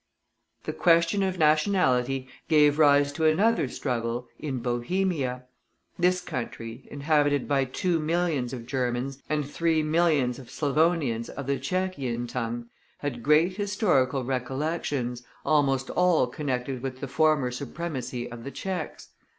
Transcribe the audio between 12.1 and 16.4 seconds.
tongue, had great historical recollections, almost all